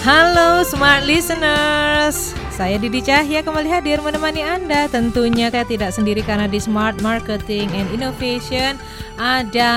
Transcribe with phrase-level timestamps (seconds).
[0.00, 4.88] Halo Smart Listeners, saya Didi Cahya kembali hadir menemani Anda.
[4.88, 8.80] Tentunya saya tidak sendiri karena di Smart Marketing and Innovation
[9.20, 9.70] ada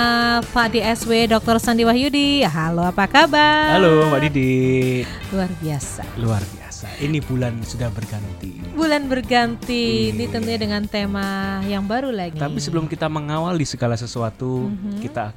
[0.55, 1.59] Pak DSW Dr.
[1.59, 2.48] Sandi Wahyudi.
[2.48, 3.76] Halo, apa kabar?
[3.76, 5.04] Halo Mbak Didi.
[5.36, 6.08] Luar biasa.
[6.16, 6.88] Luar biasa.
[7.04, 8.63] Ini bulan sudah berganti.
[8.80, 10.16] Bulan berganti.
[10.16, 10.40] Ini Iya.
[10.40, 12.40] tentunya dengan tema yang baru lagi.
[12.40, 15.04] Tapi sebelum kita mengawali segala sesuatu, Mhm.
[15.04, 15.35] kita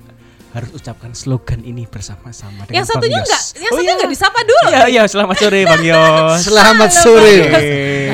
[0.57, 3.97] harus ucapkan slogan ini bersama-sama dengan yang satunya enggak, yang Oh satunya iya.
[4.01, 4.69] enggak disapa dulu.
[4.73, 6.39] Iya, iya, selamat sore Bang Yos.
[6.49, 7.37] Selamat Halo, sore.
[7.37, 7.65] Bang Yos.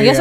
[0.03, 0.13] Iya,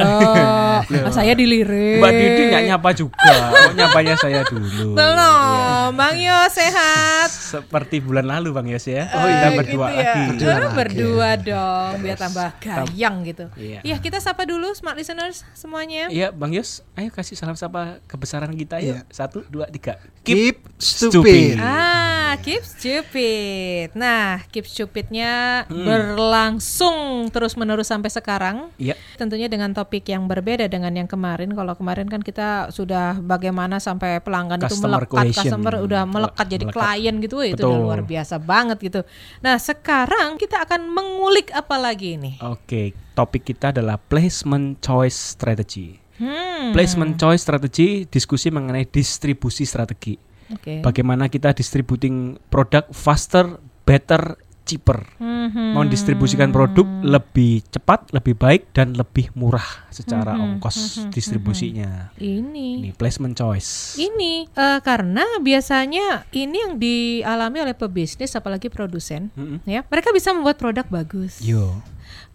[0.00, 1.10] Nah, ya iya.
[1.10, 1.98] saya dilirik.
[1.98, 3.34] Mbak Didi nggak nyapa juga.
[3.48, 4.94] Oh, nyapanya saya dulu.
[4.94, 7.28] Belum, Bang Yos sehat.
[7.28, 9.08] Seperti bulan lalu Bang Yos ya.
[9.10, 10.04] Oh, kita iya, berdua gitu ya.
[10.04, 10.22] lagi.
[10.28, 10.76] Berdua lagi.
[10.76, 13.44] berdua dong, biar tambah gayang gitu.
[13.56, 13.80] Iya.
[13.82, 16.06] Iya, kita sapa dulu smart listeners semuanya.
[16.12, 19.02] Iya, Bang Yos, ayo kasih salam sapa kebesaran kita Iya.
[19.02, 19.10] yuk.
[19.10, 19.96] Satu, dua, tiga.
[20.22, 21.56] Keep stupid.
[21.56, 21.56] stupid.
[21.58, 23.96] Ah, keep stupid.
[23.96, 25.84] Nah, keep stupidnya Hmm.
[25.88, 26.98] berlangsung
[27.32, 28.68] terus menerus sampai sekarang.
[28.76, 28.92] Iya.
[29.16, 31.50] Tentunya dengan topik yang berbeda dengan yang kemarin.
[31.56, 35.42] Kalau kemarin kan kita sudah bagaimana sampai pelanggan itu Customer melekat, cohesion.
[35.48, 36.76] customer udah melekat jadi Melekat.
[36.78, 37.68] klien gitu, itu Betul.
[37.72, 39.00] udah luar biasa banget gitu.
[39.40, 42.38] Nah, sekarang kita akan mengulik apa lagi nih?
[42.44, 45.98] Oke, topik kita adalah placement choice strategy.
[46.18, 46.74] Hmm.
[46.74, 50.18] Placement choice strategy diskusi mengenai distribusi strategi.
[50.48, 50.80] Oke.
[50.80, 55.00] Bagaimana kita distributing produk faster, better, cheaper.
[55.16, 55.72] Mhm.
[55.72, 62.12] Mendistribusikan produk lebih cepat, lebih baik dan lebih murah secara Mhm, ongkos mhm, distribusinya.
[62.20, 62.84] Ini.
[62.84, 63.96] Ini placement choice.
[63.96, 69.64] Ini eh, karena biasanya ini yang dialami oleh pebisnis apalagi produsen Mm-mm.
[69.64, 69.88] ya.
[69.88, 71.40] Mereka bisa membuat produk bagus.
[71.40, 71.80] Yo.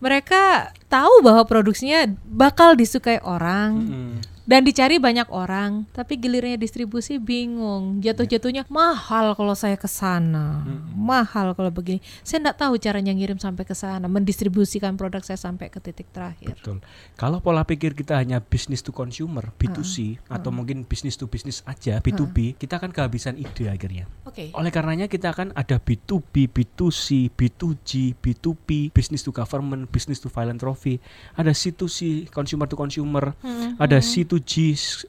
[0.02, 4.33] Mereka tahu bahwa produksinya bakal disukai orang Mm-mm.
[4.44, 8.02] Dan dicari banyak orang, tapi gilirnya distribusi bingung.
[8.02, 10.64] Jatuh-jatuhnya mahal kalau saya ke sana.
[10.96, 12.02] Mahal kalau begini.
[12.26, 16.58] Saya enggak tahu caranya ngirim sampai ke sana, mendistribusikan produk saya sampai ke titik terakhir.
[16.58, 16.80] Betul.
[17.20, 22.04] Kalau pola pikir kita hanya business to consumer, B2C atau mungkin business to business aja,
[22.04, 24.10] B2B, kita akan kehabisan ide akhirnya.
[24.28, 24.52] Oke.
[24.58, 31.00] Oleh karenanya kita akan ada B2B, B2C, B2G, B2P, business to government, business to philanthropy,
[31.36, 34.00] ada C2C, consumer to consumer, Hmm, ada
[34.34, 34.54] C2G,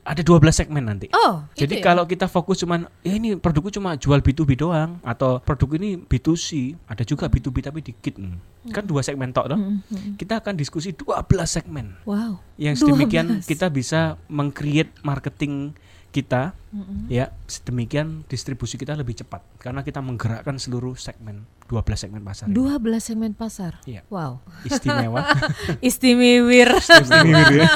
[0.04, 1.08] ada 12 segmen nanti.
[1.16, 1.84] Oh, Jadi itu ya?
[1.88, 6.76] kalau kita fokus cuman ya ini produkku cuma jual B2B doang atau produk ini B2C,
[6.84, 8.20] ada juga B2B tapi dikit.
[8.20, 8.36] Hmm.
[8.68, 9.58] Kan dua segmen tok toh.
[9.58, 10.20] Hmm, hmm.
[10.20, 11.96] Kita akan diskusi 12 segmen.
[12.04, 12.40] Wow.
[12.60, 13.48] Yang sedemikian 12.
[13.48, 15.72] kita bisa meng-create marketing
[16.14, 17.10] kita Mm-mm.
[17.10, 22.44] ya sedemikian distribusi kita lebih cepat karena kita menggerakkan seluruh segmen 12 segmen pasar.
[22.44, 22.54] ini.
[22.54, 23.72] 12 segmen pasar.
[23.82, 24.04] Iya.
[24.06, 24.36] Wow.
[24.62, 25.24] Istimewa.
[25.80, 26.68] Istimewir.
[26.76, 27.70] Istimewa ya.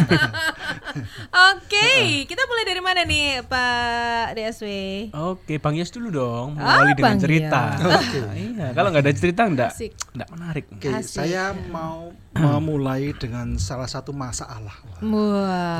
[1.51, 1.89] Oke,
[2.25, 4.67] kita mulai dari mana nih, Pak DSW?
[5.15, 7.63] Oke, Bang Yas dulu dong, Ah, mulai dengan Bang cerita.
[7.75, 8.05] Yas.
[8.45, 9.93] iya, kalau nggak ada cerita enggak Asik.
[10.13, 10.65] enggak menarik.
[10.69, 11.17] Oke, Asik.
[11.19, 14.77] saya mau memulai dengan salah satu masalah.
[14.85, 15.17] Wah, Bukan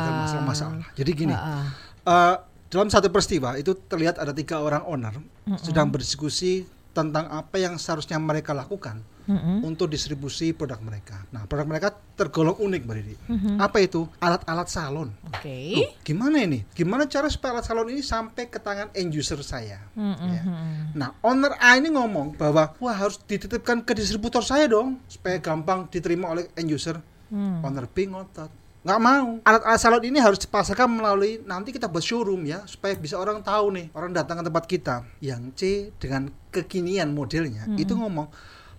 [0.09, 0.19] Wah.
[0.25, 0.87] masalah masalah.
[0.97, 2.35] Jadi gini, Ah, ah.
[2.69, 5.15] Dalam satu peristiwa itu terlihat ada tiga orang owner
[5.61, 8.99] sedang berdiskusi tentang apa yang seharusnya mereka lakukan
[9.29, 9.63] Mm-mm.
[9.63, 11.23] untuk distribusi produk mereka.
[11.31, 13.15] Nah, produk mereka tergolong unik, Mbak Didi.
[13.29, 13.55] Mhm.
[13.61, 14.09] Apa itu?
[14.19, 15.13] Alat-alat salon.
[15.31, 15.79] Oke.
[15.79, 16.65] Loh, gimana ini?
[16.73, 19.79] Gimana cara supaya alat salon ini sampai ke tangan end user saya?
[19.95, 20.29] Mm-mm.
[20.33, 20.43] Ya.
[20.97, 25.87] Nah, owner A ini ngomong bahwa wah harus dititipkan ke distributor saya dong supaya gampang
[25.93, 26.99] diterima oleh end user.
[27.29, 27.61] Hmm.
[27.61, 28.49] Owner B ngotot.
[28.87, 29.29] Nggak mau.
[29.43, 33.75] Alat-alat salon ini harus dipasarkan melalui nanti kita buat showroom ya supaya bisa orang tahu
[33.75, 34.95] nih, orang datang ke tempat kita.
[35.19, 35.61] Yang C
[35.99, 38.31] dengan kekinian modelnya itu ngomong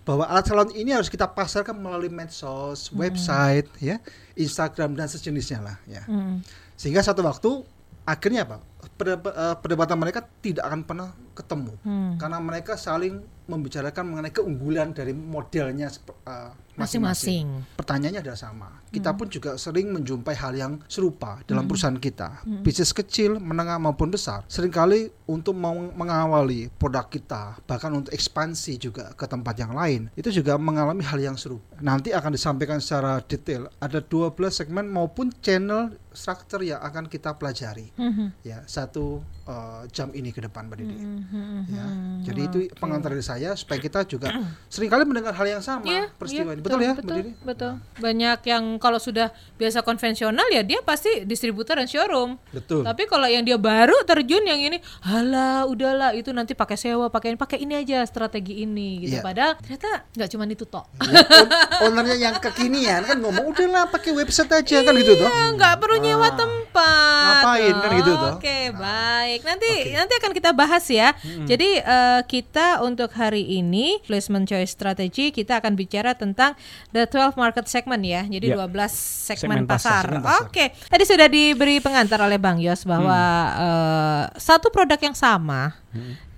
[0.02, 4.00] bahwa alat salon ini harus kita pasarkan melalui medsos, website ya,
[4.34, 6.02] Instagram dan sejenisnya lah ya.
[6.08, 6.40] Mm.
[6.74, 7.62] Sehingga satu waktu
[8.08, 8.58] akhirnya apa?
[9.00, 12.20] Eh, perdebatan mereka tidak akan pernah ketemu Hmm.
[12.20, 15.88] karena mereka saling membicarakan mengenai keunggulan dari modelnya
[16.28, 17.76] eh, Masing-masing.
[17.76, 18.68] Pertanyaannya adalah sama.
[18.90, 21.70] Kita pun juga sering menjumpai hal yang serupa dalam Hmm.
[21.70, 22.42] perusahaan kita.
[22.60, 24.42] Bisnis kecil, menengah maupun besar.
[24.44, 30.56] Seringkali untuk mengawali produk kita, bahkan untuk ekspansi juga ke tempat yang lain, itu juga
[30.56, 31.78] mengalami hal yang serupa.
[31.78, 33.70] Nanti akan disampaikan secara detail.
[33.78, 37.94] Ada 12 segmen maupun channel structure yang akan kita pelajari.
[37.94, 38.42] Mhm.
[38.42, 40.94] Ya, satu eh, jam ini ke depan, Mbak Didi.
[40.94, 41.58] Mhm.
[41.68, 41.86] Ya,
[42.24, 42.78] jadi itu Oke.
[42.78, 44.30] pengantar dari saya supaya kita juga
[44.66, 46.62] sering kali mendengar hal yang sama Iya, peristiwa iya, ini.
[46.62, 47.30] Betul ya, Mbak betul, Didi?
[47.42, 47.72] betul.
[47.98, 52.40] Banyak yang kalau sudah biasa konvensional ya dia pasti distributor dan showroom.
[52.50, 52.82] Betul.
[52.82, 57.30] Tapi kalau yang dia baru terjun yang ini, halah, udahlah itu nanti pakai sewa, pakai
[57.30, 59.20] ini, pakai ini aja strategi ini gitu.
[59.20, 59.22] Iya.
[59.22, 60.86] Padahal ternyata nggak cuma itu tok.
[61.04, 61.52] Ya, on-
[61.86, 65.26] ownernya yang kekinian kan ngomong udahlah pakai website aja kan gitu toh.
[65.26, 67.42] Iya, nggak perlu nyewa tempat.
[67.44, 68.32] Ngapain kan gitu toh.
[68.36, 69.40] Oke, baik.
[69.42, 71.12] Nanti nanti akan kita bahas ya.
[71.42, 76.54] Jadi eh, kita untuk hari ini placement choice strategy kita akan bicara tentang
[76.90, 78.24] the 12 market segment ya.
[78.24, 78.56] Jadi Ya.
[78.70, 78.88] 12
[79.26, 80.22] segmen, Segmen pasar, pasar.
[80.22, 80.64] segmen Oke.
[80.86, 83.18] Tadi sudah diberi pengantar oleh Bang Yos bahwa
[83.58, 85.74] eh, satu produk yang sama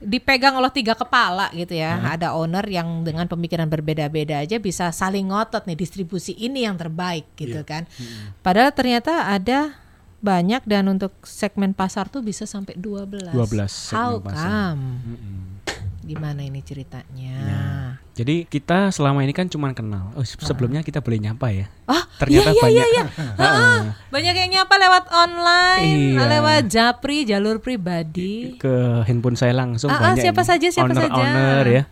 [0.03, 2.01] dipegang oleh tiga kepala gitu ya.
[2.03, 7.29] Ada owner yang dengan pemikiran berbeda-beda aja bisa saling ngotot nih distribusi ini yang terbaik
[7.37, 7.85] gitu kan.
[8.41, 9.77] Padahal ternyata ada
[10.23, 13.35] banyak dan untuk segmen pasar tuh bisa sampai 12.
[13.35, 13.35] 12
[13.67, 14.47] segmen How pasar.
[14.75, 14.83] come?
[15.03, 15.39] Mm-mm.
[16.03, 17.39] Gimana ini ceritanya?
[18.13, 20.13] Jadi kita selama ini kan cuma kenal.
[20.13, 21.65] Oh, se- sebelumnya kita boleh nyapa ya.
[21.87, 22.77] Oh, Ternyata iya, iya, banyak.
[22.85, 23.05] iya, iya.
[23.35, 23.79] Heeh.
[24.07, 26.25] Banyak yang nyapa lewat online, Iya.
[26.29, 28.55] lewat japri, jalur pribadi.
[28.55, 30.47] ke handphone saya langsung Ah, ah, banyak siapa ini.
[30.47, 31.13] saja, siapa owner, saja?
[31.15, 31.25] Hmm.
[31.27, 31.83] owner ya.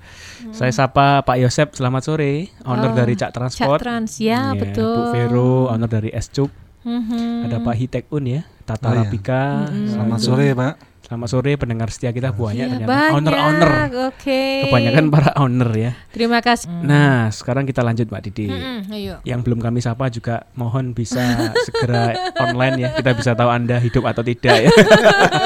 [0.50, 2.52] Saya sapa Pak Yosep, selamat sore.
[2.62, 3.76] Owner Oh, dari Cak Transport.
[3.76, 4.92] Cak Trans, ya, Iya, betul.
[4.92, 6.52] Bu Vero, owner dari S-Cup.
[6.80, 7.44] Mhm.
[7.44, 8.98] Ada Pak Hitek Un ya, Tata Oh, iya.
[9.02, 9.68] Lapika.
[9.86, 10.26] Selamat Itu.
[10.26, 10.74] sore Pak.
[11.10, 12.86] Selamat sore pendengar setia kita Iya, banyak ternyata.
[12.86, 13.14] banyak.
[13.18, 13.72] Owner-owner.
[14.06, 14.42] Oke.
[14.62, 15.92] Kebanyakan para owner ya.
[16.06, 16.70] Terima kasih.
[16.70, 18.46] Nah, sekarang kita lanjut Mbak Didi.
[18.46, 19.18] Mm-mm, ayo.
[19.26, 21.18] Yang belum kami sapa juga mohon bisa
[21.60, 22.14] segera
[22.46, 22.88] online ya.
[22.94, 24.70] Kita bisa tahu Anda hidup atau tidak ya.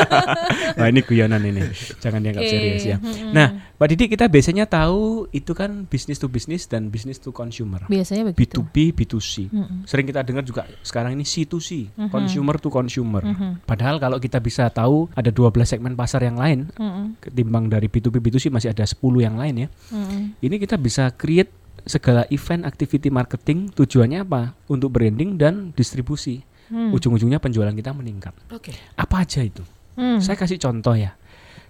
[0.76, 1.64] Wah, ini guyonan ini.
[1.96, 3.00] Jangan dianggap serius ya.
[3.00, 3.32] mm-mm.
[3.32, 3.48] Nah,
[3.80, 7.88] Mbak Didi kita biasanya tahu itu kan bisnis to bisnis dan bisnis to consumer.
[7.88, 8.60] Biasanya begitu.
[8.60, 9.48] B2B, B2C.
[9.48, 9.88] Mm-mm.
[9.88, 12.12] Sering kita dengar juga sekarang ini C2C, Mhm.
[12.12, 13.24] consumer to consumer.
[13.24, 13.64] Mhm.
[13.64, 17.22] Padahal kalau kita bisa tahu ada 12 segmen pasar yang lain Mm-mm.
[17.22, 19.68] ketimbang dari B2B, B2C masih ada 10 yang lain ya.
[19.94, 20.34] Mm-mm.
[20.42, 21.54] Ini kita bisa create
[21.86, 24.58] segala event activity marketing tujuannya apa?
[24.66, 26.42] Untuk branding dan distribusi.
[26.72, 26.96] Hmm.
[26.96, 28.32] Ujung-ujungnya penjualan kita meningkat.
[28.48, 28.72] Oke.
[28.96, 29.60] Apa aja itu?
[29.94, 30.18] Hmm.
[30.18, 31.14] Saya kasih contoh ya.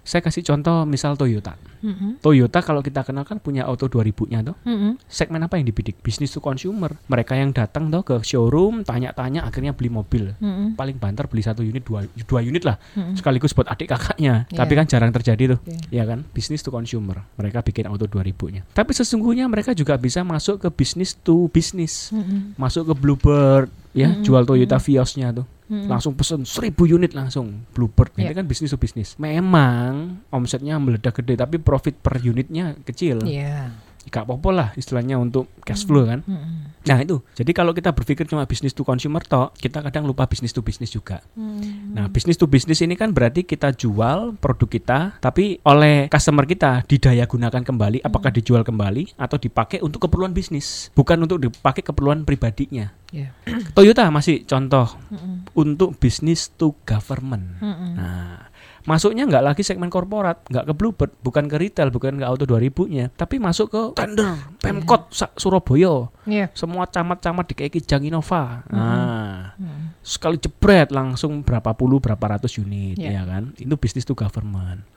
[0.05, 1.57] Saya kasih contoh misal Toyota.
[1.81, 2.21] Mm-mm.
[2.21, 4.55] Toyota kalau kita kenal kan punya auto 2000-nya tuh.
[4.61, 5.01] Mm-mm.
[5.09, 5.97] Segmen apa yang dibidik?
[6.05, 6.93] Bisnis to consumer.
[7.09, 10.37] Mereka yang datang tuh ke showroom, tanya-tanya akhirnya beli mobil.
[10.37, 10.77] Mm-mm.
[10.77, 13.17] Paling banter beli satu unit dua, dua unit lah Mm-mm.
[13.17, 14.45] sekaligus buat adik kakaknya.
[14.45, 14.57] Iya.
[14.61, 15.59] Tapi kan jarang terjadi tuh.
[15.65, 15.73] Oke.
[15.89, 16.21] Ya kan?
[16.29, 17.25] Bisnis to consumer.
[17.41, 18.61] Mereka bikin auto 2000-nya.
[18.77, 22.13] Tapi sesungguhnya mereka juga bisa masuk ke bisnis to bisnis.
[22.13, 22.53] Mm-mm.
[22.61, 24.21] Masuk ke Bluebird ya, Mm-mm.
[24.21, 25.47] jual Toyota Vios-nya tuh.
[25.65, 25.87] Mm-mm.
[25.87, 28.13] Langsung pesen 1000 unit langsung Bluebird.
[28.13, 28.37] Ini Iya.
[28.37, 29.15] kan bisnis to bisnis.
[29.17, 33.23] Memang omsetnya meledak gede tapi profit per unitnya kecil.
[33.23, 33.71] Iya.
[34.05, 36.21] Gak apa-apa lah istilahnya untuk cash flow kan.
[36.23, 36.75] Mm-mm.
[36.85, 40.53] Nah itu, jadi kalau kita berpikir cuma bisnis to consumer toh, kita kadang lupa bisnis
[40.53, 41.25] to bisnis juga.
[41.33, 41.97] Mm.
[41.97, 46.85] Nah, bisnis to bisnis ini kan berarti kita jual produk kita, tapi oleh customer kita
[46.85, 52.21] didaya gunakan kembali, apakah dijual kembali atau dipakai untuk keperluan bisnis, bukan untuk dipakai keperluan
[52.21, 52.93] pribadinya.
[53.09, 53.33] Iya.
[53.73, 55.49] Toyota masih contoh Mm-mm.
[55.57, 57.57] untuk bisnis to government.
[57.65, 57.91] Mm-mm.
[57.97, 58.44] Nah,
[58.85, 63.09] masuknya nggak lagi segmen korporat, nggak ke Bluebird, bukan ke retail, bukan ke auto 2000-nya,
[63.11, 66.53] tapi masuk ke tender, Pemkot Sa- Surabaya, Iya.
[66.53, 68.61] semua camat-camat di Kijang Innova.
[68.69, 69.97] Nah, Mm.
[70.05, 73.21] sekali jebret langsung berapa puluh, berapa ratus unit, Iya.
[73.21, 73.51] ya kan?
[73.57, 74.94] Itu bisnis to government.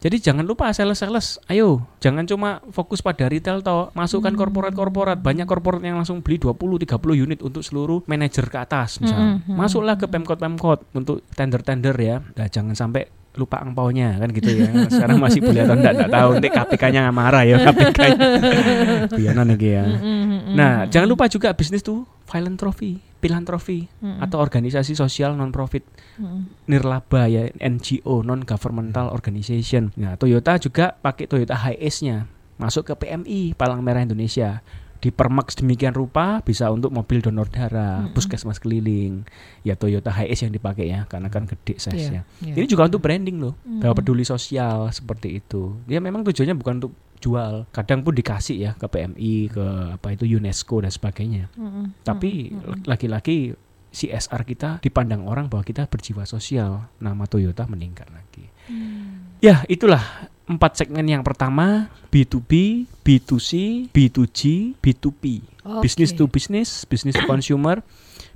[0.00, 5.20] Jadi jangan lupa sales-sales, ayo jangan cuma fokus pada retail toh, masukkan korporat-korporat.
[5.20, 9.44] Banyak korporat yang langsung beli 20 30 unit untuk seluruh manajer ke atas misalnya.
[9.46, 12.24] Masuklah ke Pemkot-Pemkot untuk tender-tender ya.
[12.24, 13.04] Nah, jangan sampai
[13.34, 14.70] lupa angpaunya kan gitu ya.
[14.94, 18.28] Sekarang masih boleh atau enggak enggak tahu nanti KPK-nya marah ya KPK-nya.
[19.10, 19.84] Bianan lagi ya.
[20.54, 24.20] Nah, jangan lupa juga bisnis tuh philanthropy, philanthropy Mm-mm.
[24.20, 25.80] atau organisasi sosial non profit
[26.20, 26.68] Mm-mm.
[26.68, 29.96] nirlaba ya NGO non governmental organization.
[29.96, 32.28] Nah, Toyota juga pakai Toyota Hiace-nya
[32.60, 34.60] masuk ke PMI Palang Merah Indonesia.
[35.00, 39.28] Dipermak sedemikian rupa bisa untuk mobil donor darah, puskesmas keliling.
[39.60, 42.24] Ya Toyota Hiace yang dipakai ya karena kan gede size-nya.
[42.40, 42.54] Iya.
[42.56, 43.84] Ini juga untuk branding loh, Mm.
[43.84, 45.76] bahwa peduli sosial seperti itu.
[45.84, 46.92] Dia memang tujuannya bukan untuk
[47.24, 49.66] jual, kadang pun dikasih ya ke PMI, ke
[49.96, 51.48] apa itu UNESCO dan sebagainya.
[51.56, 52.04] Mm-mm.
[52.04, 52.52] Tapi
[52.84, 53.56] lagi-lagi
[53.94, 58.44] CSR kita dipandang orang bahwa kita berjiwa sosial, nama Toyota meningkat lagi.
[58.68, 59.40] Mm.
[59.40, 63.50] Ya, itulah empat segmen yang pertama B2B, B2C,
[63.94, 65.24] B2G, B2P.
[65.64, 65.88] Oke.
[65.88, 67.80] Business to business, business to consumer,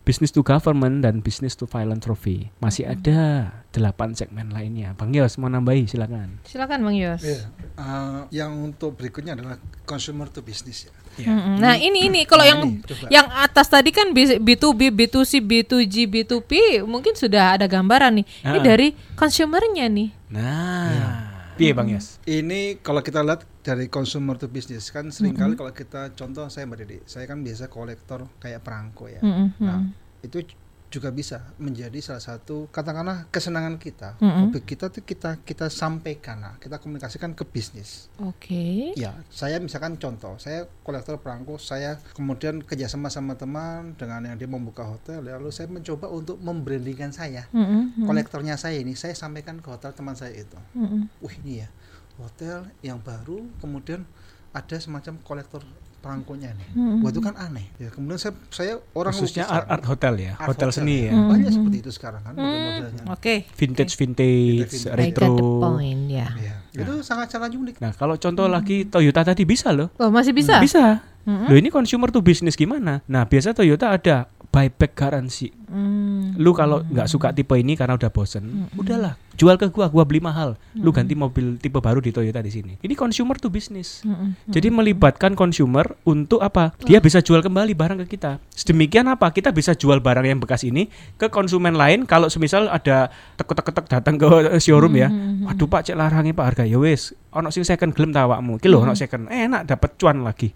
[0.08, 2.48] business to government dan business to philanthropy.
[2.56, 3.20] Masih ada
[3.68, 4.96] delapan segmen lainnya.
[4.96, 6.40] Bang Yos mau nambahi silakan.
[6.42, 7.20] Silakan Bang Yos.
[7.20, 7.44] Iya.
[7.76, 10.92] Eh, yang untuk berikutnya adalah consumer to business ya.
[11.20, 11.58] Mm-mm.
[11.58, 13.06] Nah ini ini kalau Nah, yang ini, coba.
[13.10, 16.52] yang atas tadi kan B- B2B, B2C, B2G, B2P
[16.84, 18.26] mungkin sudah ada gambaran nih.
[18.40, 18.64] Ini Ah.
[18.64, 20.08] dari consumernya nih.
[20.30, 21.27] Nah,
[21.58, 22.22] Piye Bang Yas?
[22.22, 26.70] Ini kalau kita lihat dari consumer to business kan sering kali kalau kita contoh saya
[26.70, 29.18] Mbak Didi, saya kan biasa kolektor kayak perangko ya.
[29.18, 30.22] Mm-mm, Nah, mm-mm.
[30.22, 30.46] itu
[30.88, 34.16] juga bisa menjadi salah satu katakanlah kesenangan kita.
[34.20, 34.48] Mm-mm.
[34.48, 38.08] Hobi kita tuh kita kita sampaikan, nah, kita komunikasikan ke bisnis.
[38.20, 38.96] Oke.
[38.96, 44.48] Ya, saya misalkan contoh, saya kolektor perangko, saya kemudian kerjasama sama teman dengan yang dia
[44.48, 47.44] membuka hotel, lalu saya mencoba untuk membrandingkan saya.
[47.52, 50.56] Mm-mm, mm-mm, Kolektornya saya ini, saya sampaikan ke hotel teman saya itu.
[50.72, 51.12] mm-mm.
[51.20, 51.68] Wih ini ya,
[52.16, 54.08] hotel yang baru, kemudian
[54.50, 55.62] ada semacam kolektor
[55.98, 56.68] perangkonya nih.
[57.02, 57.74] Wah itu kan aneh.
[57.74, 61.12] Ya kemudian saya, saya orang Khususnya art, art hotel ya, art hotel seni ya.
[61.12, 61.26] Mm.
[61.26, 61.56] Banyak Hmm.
[61.58, 63.02] seperti itu sekarang kan model-modelnya.
[63.10, 63.34] Oke.
[63.50, 65.58] Vintage vintage, Vintage, I got the retro.
[65.58, 66.28] point ya.
[66.38, 67.82] Iya, Itu sangat-sangat unik.
[67.82, 69.90] Nah, kalau contoh lagi Toyota tadi bisa loh.
[69.98, 70.62] Oh masih bisa?
[70.62, 71.02] Bisa.
[71.26, 71.50] Mm-mm.
[71.50, 73.02] Loh ini consumer to business gimana?
[73.04, 75.50] Nah, biasa Toyota ada buyback garansi.
[75.50, 76.38] Mm.
[76.38, 80.18] Lu kalau nggak suka tipe ini karena udah bosen, udahlah jual ke gua, gua beli
[80.18, 80.58] mahal.
[80.74, 82.74] Lu ganti mobil tipe baru di Toyota di sini.
[82.82, 84.02] Ini consumer to business.
[84.02, 84.34] Mm-mm.
[84.50, 86.74] Jadi melibatkan consumer untuk apa?
[86.82, 88.42] Dia bisa jual kembali barang ke kita.
[88.50, 89.30] Sedemikian apa?
[89.30, 92.02] Kita bisa jual barang yang bekas ini ke konsumen lain.
[92.02, 94.26] Kalau semisal ada tek-tek-tek datang ke
[94.64, 95.08] showroom ya,
[95.46, 97.14] waduh Pak cek larangnya Pak harga ya wis.
[97.38, 98.58] Ono sing second gelem tawakmu.
[98.58, 99.30] Ki lho ono second.
[99.30, 100.50] Enak dapat cuan lagi.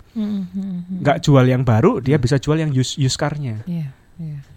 [0.98, 3.62] Nggak jual yang baru, dia bisa jual yang use use car-nya.
[3.64, 4.51] Iya, iya.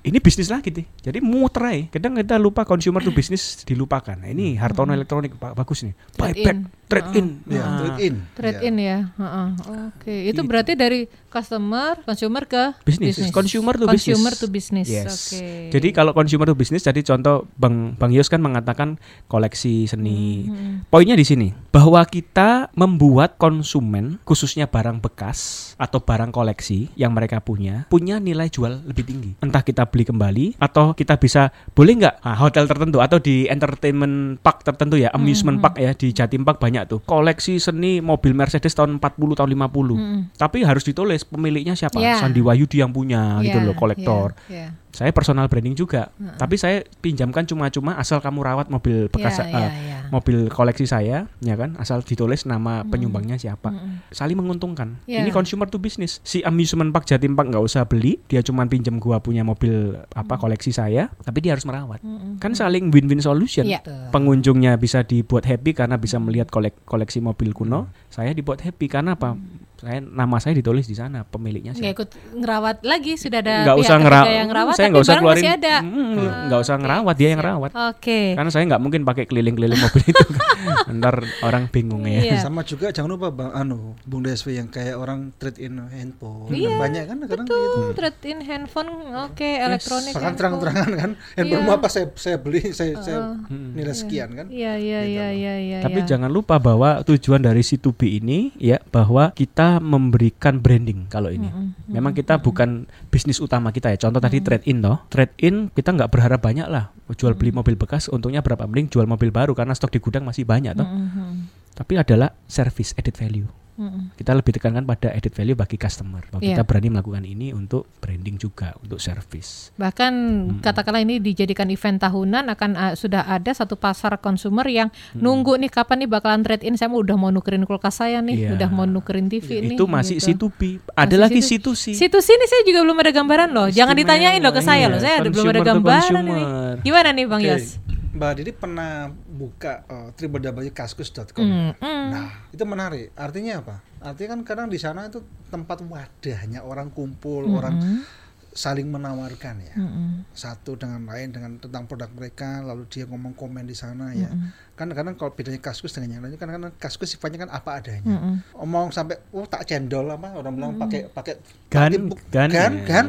[0.00, 0.88] Ini bisnis lagi nih.
[1.04, 1.84] Jadi muter aja.
[1.92, 4.16] Kadang kita lupa consumer to business dilupakan.
[4.16, 5.92] Nah, ini Hartono Elektronik Pak bagus nih.
[6.16, 6.58] Trade Buyback, in.
[6.88, 7.26] trade in.
[7.44, 8.14] Ya, Nah, trade in.
[8.32, 8.64] Trade Ya.
[8.64, 8.98] in ya.
[9.12, 9.48] Heeh.
[9.92, 10.48] Oke, itu Itu.
[10.48, 13.20] berarti dari customer, consumer ke Bisnis.
[13.28, 14.40] Consumer to consumer business.
[14.40, 14.88] to business.
[14.88, 15.36] Yes.
[15.36, 15.68] Oke.
[15.68, 18.96] Jadi kalau consumer to business, jadi contoh Bang Bang Yos kan mengatakan
[19.28, 20.48] koleksi seni.
[20.48, 20.88] Hmm.
[20.88, 27.44] Poinnya di sini bahwa kita membuat konsumen khususnya barang bekas atau barang koleksi yang mereka
[27.44, 29.30] punya punya nilai jual lebih tinggi.
[29.44, 34.38] Entah kita beli kembali atau kita bisa boleh nggak ah, hotel tertentu atau di entertainment
[34.38, 38.72] park tertentu ya amusement park ya di Jatim Park banyak tuh koleksi seni mobil Mercedes
[38.72, 39.68] tahun 40 tahun 50.
[39.90, 40.20] Mm-mm.
[40.34, 41.98] Tapi harus ditulis pemiliknya siapa?
[42.00, 42.16] Ya.
[42.16, 44.32] Sandi Wahyudi yang punya gitu Iya, loh kolektor.
[44.48, 44.79] iya, iya.
[44.90, 46.10] Saya personal branding juga.
[46.36, 49.98] Tapi saya pinjamkan cuma-cuma asal kamu rawat mobil bekas Iya, eh, iya, iya.
[50.10, 51.78] mobil koleksi saya, ya kan?
[51.78, 53.70] Asal ditulis nama penyumbangnya siapa.
[54.10, 55.00] Saling menguntungkan.
[55.06, 55.22] Iya.
[55.22, 56.18] Ini consumer to business.
[56.26, 60.36] Si amusement park Jatim Park nggak usah beli, dia cuma pinjam gua punya mobil apa
[60.36, 62.02] koleksi saya, tapi dia harus merawat.
[62.02, 62.42] Mm-mm.
[62.42, 63.64] Kan saling win-win solution.
[63.64, 63.80] Iya.
[64.10, 67.88] Pengunjungnya bisa dibuat happy karena bisa melihat kolek koleksi mobil kuno.
[68.10, 69.38] Saya dibuat happy karena apa?
[69.80, 71.96] Saya nama saya ditulis di sana, pemiliknya Nggak siapa.
[71.96, 75.50] ikut ngerawat lagi sudah ada nggak usah ngerawat yang ngerawat saya nggak usah keluarin masih
[75.50, 75.74] ada.
[75.80, 78.20] Mm, Ah, nggak usah oke, ngerawat dia yang ngerawat Oke.
[78.36, 80.26] karena saya nggak mungkin pakai keliling-keliling mobil itu
[80.92, 82.38] ntar orang bingung ya Iya.
[82.42, 86.50] Sama juga jangan lupa Bang Anu, Bung Deswi yang kayak orang trade in handphone.
[86.50, 87.56] Iya, Banyak kan kadang gitu.
[87.56, 90.12] Betul, trade in handphone, oke, elektronik.
[90.12, 90.36] Bahkan handphone.
[90.36, 91.78] terang-terangan kan, handphonemu Iya.
[91.78, 93.72] apa saya saya beli, saya saya Hmm.
[93.72, 94.46] nilai sekian kan.
[94.46, 95.78] Iya, iya, Gitu iya, iya, iya.
[95.80, 96.06] Tapi iya.
[96.06, 101.46] jangan lupa bahwa tujuan dari C2B ini ya bahwa kita memberikan branding kalau ini.
[101.46, 101.92] Mm-mm.
[101.92, 104.00] Memang kita bukan bisnis utama kita ya.
[104.00, 104.98] Contoh tadi trade in toh.
[105.06, 106.90] Trade in kita nggak berharap banyak lah.
[107.14, 108.66] Jual beli mobil bekas untungnya berapa?
[108.66, 110.88] Mending jual mobil baru karena stok di gudang masih banyak toh.
[110.88, 111.52] Mm-mm.
[111.76, 113.59] Tapi adalah service added value.
[113.80, 114.12] Mm-mm.
[114.12, 116.20] Kita lebih tekankan pada added value bagi customer.
[116.28, 116.52] Bahwa Iya.
[116.52, 119.72] kita berani melakukan ini untuk branding juga, untuk service.
[119.74, 120.12] Bahkan
[120.60, 125.72] katakanlah ini dijadikan event tahunan akan uh, sudah ada satu pasar konsumer yang nunggu nih
[125.72, 128.50] kapan nih bakalan trade in saya mau udah mau nukerin kulkas saya nih, Iya.
[128.54, 129.74] udah mau nukerin TV nih.
[129.74, 130.52] itu masih gitu.
[130.52, 130.60] C2B.
[130.90, 131.96] Ada Masih lagi situ- C2C.
[131.96, 133.68] Situ sini saya juga belum ada gambaran loh.
[133.70, 134.92] Jangan ditanyain loh ke saya iya.
[134.92, 135.00] loh.
[135.00, 136.44] Saya ada belum ada gambaran ini.
[136.82, 137.80] Gimana nih Bang Oke, Yos?
[138.10, 141.46] Mbak Didi pernah buka uh, www.kaskus.com.
[141.46, 142.06] Hmm, hmm.
[142.10, 143.14] Nah, itu menarik.
[143.14, 143.76] Artinya apa?
[144.02, 148.02] Artinya kan kadang di sana itu tempat wadahnya orang kumpul, orang Hmm,
[148.50, 149.74] saling menawarkan ya.
[149.78, 154.26] hmm, Satu dengan lain dengan tentang produk mereka, lalu dia ngomong komen di sana ya.
[154.26, 157.84] hmm, Kan kadang kalau bedanya kaskus dengan yang lainnya kan kadang kaskus sifatnya kan apa
[157.84, 158.00] adanya.
[158.00, 158.56] hmm.
[158.64, 161.36] Omong sampai oh tak cendol apa orang bilang pakai pakai
[161.70, 163.06] Gan, tipuk gan, gan gan,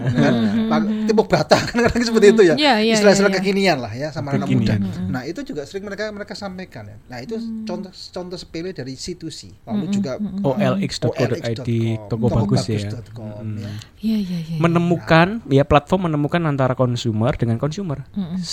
[1.09, 2.55] tipuk bata kan kadang seperti itu ya.
[2.59, 3.45] Iya, iya, Istilah-istilah iya, iya.
[3.47, 4.77] kekinian lah ya sama anak muda.
[4.77, 5.09] Kekinian.
[5.09, 6.97] Nah, itu juga sering mereka mereka sampaikan ya.
[7.09, 9.65] Nah, itu contoh contoh sepele dari C2C.
[9.65, 11.69] Lalu juga OLX.co.id
[12.05, 12.85] toko bagus ya.
[12.91, 13.55] Mm.
[13.57, 13.71] ya.
[13.97, 14.57] Iya, iya, iya.
[14.61, 18.05] Menemukan ya platform menemukan antara consumer dengan consumer.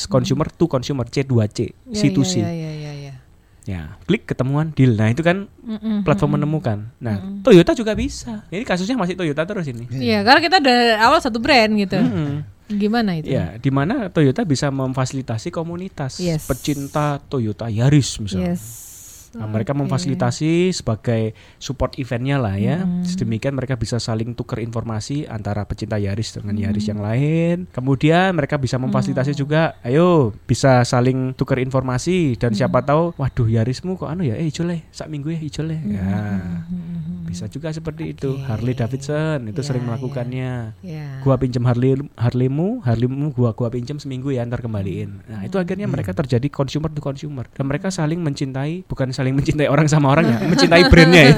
[0.08, 1.58] Consumer to consumer C2C,
[1.92, 2.34] Iya, C2C.
[2.40, 3.14] Iya, iya, iya, iya.
[3.68, 4.96] Ya, klik ketemuan deal.
[4.96, 6.48] Nah, itu kan Mm-mm, platform mm-mm.
[6.48, 6.88] menemukan.
[7.04, 8.48] Nah, Toyota juga bisa.
[8.48, 9.84] Jadi kasusnya masih Toyota terus ini.
[9.92, 12.00] Iya, karena kita dari awal satu brand gitu.
[12.00, 12.48] Mm-mm.
[12.72, 13.28] Gimana itu?
[13.28, 16.48] Ya, di mana Toyota bisa memfasilitasi komunitas Yes.
[16.48, 18.56] pecinta Toyota Yaris misalnya.
[18.56, 18.87] Yes.
[19.36, 19.84] Nah, mereka Oke.
[19.84, 22.80] memfasilitasi sebagai support eventnya lah ya.
[22.80, 23.04] Hmm.
[23.04, 26.90] Sedemikian mereka bisa saling tukar informasi antara pecinta Yaris dengan Yaris Hmm.
[26.96, 27.56] yang lain.
[27.68, 32.58] Kemudian mereka bisa memfasilitasi juga, ayo bisa saling tukar informasi dan Hmm.
[32.58, 35.80] siapa tahu, waduh Yarismu kok anu ya, eh ijo leh, sak minggu ya ijo leh.
[35.84, 37.26] Ya, Hmm.
[37.28, 38.32] bisa juga seperti itu.
[38.32, 38.44] Oke.
[38.48, 39.88] Harley Davidson itu Ya, sering ya.
[39.92, 40.52] melakukannya.
[40.80, 41.20] Ya.
[41.20, 45.20] Gua pinjam Harley Harleymu, Harleymu gua gua pinjam seminggu ya antar kembaliin.
[45.28, 49.66] Nah, itu akhirnya mereka terjadi consumer to consumer dan mereka saling mencintai, bukan saling mencintai
[49.66, 51.34] orang sama orang ya, mencintai brandnya ya.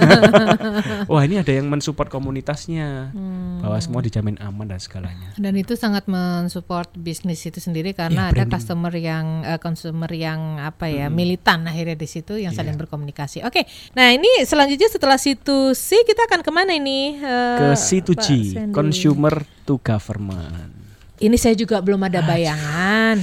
[1.11, 3.09] Wah, ini ada yang mensupport komunitasnya.
[3.11, 3.57] Hmm.
[3.59, 5.33] Bahwa semua dijamin aman dan segalanya.
[5.35, 8.53] Dan itu sangat mensupport bisnis itu sendiri karena Ya, ada branding.
[8.53, 12.81] customer yang eh, consumer yang apa ya militan akhirnya di situ yang saling Iya.
[12.81, 13.39] berkomunikasi.
[13.43, 17.17] Oke, nah ini selanjutnya setelah situ C kita akan ke mana ini?
[17.17, 18.73] eh, Ke C2G, Sandy?
[18.73, 20.73] consumer to government.
[21.17, 23.17] Ini saya juga belum ada bayangan.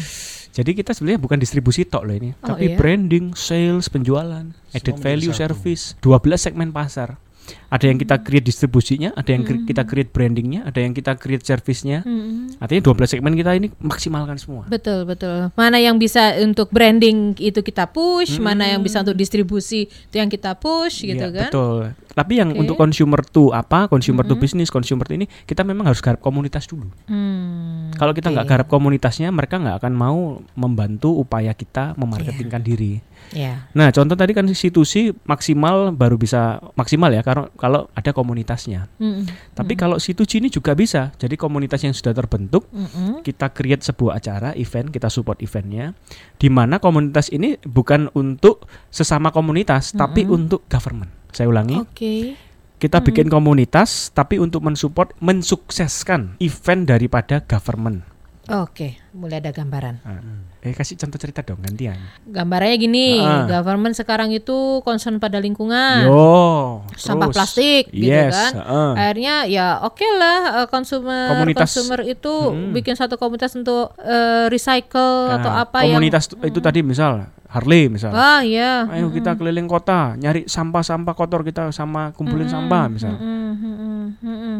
[0.58, 2.78] Jadi kita sebenarnya bukan distribusi tok loh ini, Oh, tapi iya?
[2.82, 4.42] branding, sales, penjualan,
[4.74, 5.42] added menjadi value satu.
[5.54, 7.22] service, 12 segmen pasar.
[7.68, 11.44] Ada yang kita create distribusinya, ada yang cre- kita create brandingnya, ada yang kita create
[11.44, 12.02] service-nya.
[12.02, 12.56] Mm-mm.
[12.58, 14.64] Artinya 12 segmen kita ini maksimalkan semua.
[14.66, 15.52] Betul betul.
[15.54, 20.28] Mana yang bisa untuk branding itu kita push, mana yang bisa untuk distribusi itu yang
[20.28, 21.50] kita push gitu Iya, kan?
[21.52, 21.80] Betul.
[22.12, 22.60] Tapi yang Oke.
[22.62, 26.66] untuk consumer to apa, consumer to business, consumer to ini kita memang harus garap komunitas
[26.66, 26.90] dulu.
[27.06, 28.52] Hmm, Kalau kita nggak oke.
[28.52, 30.20] garap komunitasnya, mereka nggak akan mau
[30.54, 33.00] membantu upaya kita memarketingkan diri.
[33.36, 33.68] Ya.
[33.76, 38.88] Nah, contoh tadi kan institusi maksimal baru bisa maksimal ya kalau kalau ada komunitasnya.
[39.00, 39.28] Mm-mm.
[39.52, 41.12] Tapi kalau situsi ini juga bisa.
[41.20, 43.22] Jadi komunitas yang sudah terbentuk, Mm-mm.
[43.28, 45.92] kita create sebuah acara, event, kita support eventnya,
[46.40, 51.12] di mana komunitas ini bukan untuk sesama komunitas, tapi untuk government.
[51.36, 52.40] Saya ulangi, Oke.
[52.80, 58.17] kita bikin komunitas, tapi untuk mensupport, mensukseskan event daripada government.
[58.50, 60.00] Oke, mulai ada gambaran.
[60.00, 60.24] Nah,
[60.62, 62.00] eh kasih contoh cerita dong gantian.
[62.24, 63.44] Gambarnya gini, Ah.
[63.46, 66.04] government sekarang itu concern pada lingkungan.
[66.04, 67.36] Yo, Sampah terus.
[67.36, 68.52] plastik gitu yes, kan.
[68.58, 68.92] heeh.
[68.98, 71.60] Akhirnya ya oke lah eh, consumer Komunitas.
[71.70, 72.72] consumer itu Hmm.
[72.72, 77.28] bikin satu komunitas untuk eh, recycle atau Nah, apa yang komunitas tu- itu tadi misal
[77.48, 78.12] Harley misal.
[78.12, 78.88] Wah, ya.
[78.88, 83.12] Ayo kita keliling kota, nyari sampah-sampah kotor kita sama kumpulin sampah misal.
[83.14, 84.57] Mm, mm, mm, mm, mm, mm.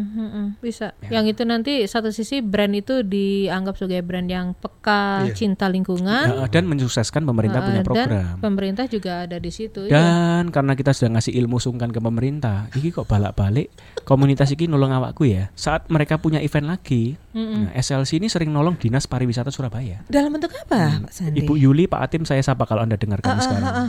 [0.68, 0.92] Bisa.
[1.00, 1.18] Ya.
[1.18, 5.32] Yang itu nanti satu sisi brand itu dianggap sebagai brand yang peka, Iya.
[5.32, 6.26] cinta lingkungan.
[6.28, 8.36] Ya, dan mensukseskan pemerintah Eh, punya dan program.
[8.38, 9.84] pemerintah juga ada di situ.
[9.84, 9.92] ya.
[9.94, 14.92] Dan karena kita sudah ngasih ilmu sungkan ke pemerintah, ini kok balak-balik komunitas ini nolong
[14.92, 15.48] awakku ya.
[15.54, 17.64] Saat mereka punya event lagi, Mm-mm.
[17.64, 20.04] nah, SLC ini sering nolong Dinas Pariwisata Surabaya.
[20.06, 21.38] Dalam bentuk apa, Pak Sandi?
[21.38, 21.46] Hmm.
[21.46, 23.64] Ibu Yuli, Pak Atim saya sapa kalau Anda dengar kami sekarang.
[23.64, 23.82] Ya.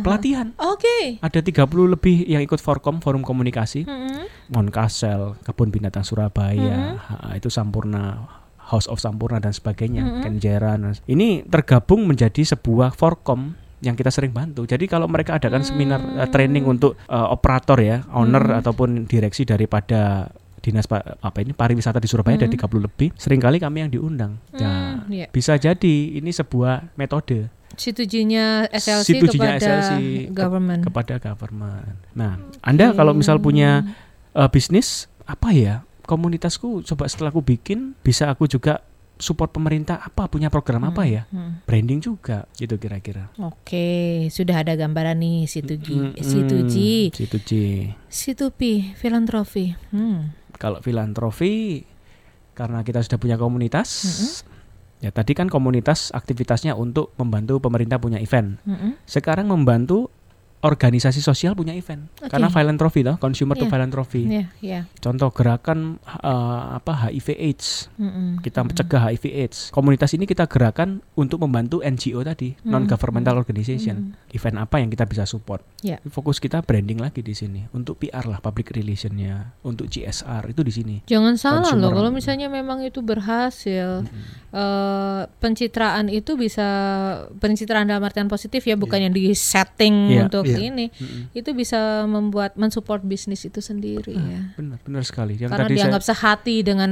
[0.00, 0.46] Pelatihan.
[0.56, 1.16] Oke.
[1.18, 3.84] Ada 30 lebih yang ikut Forkom, Forum Komunikasi.
[3.84, 4.39] Mm-mm.
[4.50, 8.26] Monkasel, Kebun Binatang Surabaya, ha, itu Sampurna
[8.60, 10.94] House of Sampurna dan sebagainya, Kenjeran.
[11.04, 14.62] Ini tergabung menjadi sebuah Forkom yang kita sering bantu.
[14.62, 20.28] Jadi kalau mereka adakan seminar eh, training untuk eh, operator ya, owner ataupun direksi daripada
[20.60, 24.36] dinas pa- apa ini pariwisata di Surabaya ada 30 lebih, sering kali kami yang diundang.
[24.52, 25.24] Nah, iya.
[25.26, 29.90] bisa jadi ini sebuah metode Situjinya SLC Situjinya kepada SLC
[30.28, 30.80] ke- government.
[30.84, 31.96] kepada government.
[32.12, 33.88] Nah, Anda kalau misal punya
[34.34, 35.86] uh, bisnis apa ya?
[36.06, 38.82] Komunitasku coba setelah aku bikin bisa aku juga
[39.20, 41.22] support pemerintah apa punya program apa ya?
[41.30, 41.62] Hmm.
[41.68, 43.30] Branding juga gitu kira-kira.
[43.38, 47.50] Oke, sudah ada gambaran nih Situji, Mm, Situji, Situj.
[48.08, 49.76] Situpi, filantropi.
[49.92, 50.34] Hmm.
[50.56, 51.84] Kalau filantropi
[52.56, 53.88] karena kita sudah punya komunitas
[55.00, 58.60] Ya tadi kan komunitas aktivitasnya untuk membantu pemerintah punya event.
[58.68, 59.00] Mm-mm.
[59.08, 60.12] Sekarang membantu
[60.60, 62.04] organisasi sosial punya event.
[62.20, 62.28] Oke.
[62.28, 63.72] Karena philanthropy toh, consumer to Iya.
[63.72, 64.22] philanthropy.
[64.24, 64.80] Ya, ya.
[64.96, 67.88] Contoh gerakan eh, apa HIV AIDS.
[67.96, 68.40] Mm-mm.
[68.40, 69.58] Kita mencegah HIV AIDS.
[69.70, 74.12] Komunitas ini kita gerakan untuk membantu NGO tadi, non governmental organization.
[74.30, 75.64] Event apa yang kita bisa support?
[75.80, 75.96] Ya.
[76.06, 77.64] Fokus kita branding lagi di sini.
[77.72, 80.96] Untuk PR lah, public relationnya, untuk CSR itu di sini.
[81.06, 81.80] Jangan salah Consumer.
[81.80, 84.04] loh, kalau misalnya memang itu berhasil,
[84.52, 86.68] eh, pencitraan itu bisa
[87.38, 90.22] pencitraan dalam artian positif ya, bukan yang di setting Iya.
[90.28, 90.68] untuk Iya.
[90.68, 90.86] ini,
[91.30, 94.40] itu bisa membuat mensupport bisnis itu sendiri ya.
[94.54, 95.34] Benar, benar sekali.
[95.34, 96.90] Yang Karena tadi dianggap saya, sehati dengan